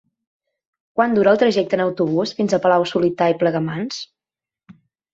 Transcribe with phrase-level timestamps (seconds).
[0.99, 4.05] Quant dura el trajecte en autobús fins a Palau-solità i Plegamans?